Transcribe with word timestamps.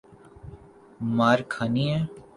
مار 1.17 1.39
کھانی 1.53 1.85
ہے؟ 1.91 1.99